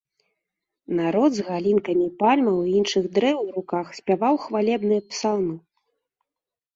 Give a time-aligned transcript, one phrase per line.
[0.99, 5.55] Народ з галінкамі пальмаў і іншых дрэў у руках спяваў хвалебныя псалмы.